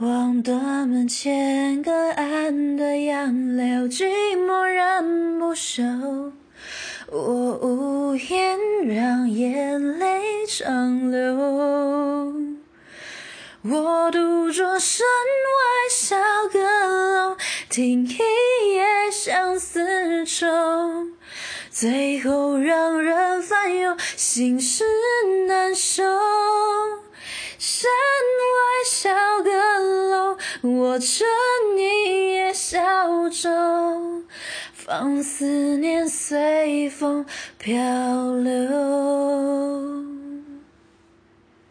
[0.00, 4.04] 望断门前隔岸的杨柳，寂
[4.36, 5.84] 寞人不休。
[7.12, 7.20] 我
[7.62, 11.36] 无言，让眼泪长流。
[13.62, 16.16] 我独坐山外小
[16.52, 17.36] 阁楼，
[17.70, 18.18] 听一
[18.72, 20.44] 夜相思愁，
[21.70, 24.82] 最后让人烦忧，心事
[25.46, 26.02] 难收。
[30.66, 31.26] 我乘
[31.76, 32.80] 一叶小
[33.28, 33.50] 舟，
[34.72, 37.26] 放思念随风
[37.58, 37.74] 漂
[38.36, 39.03] 流。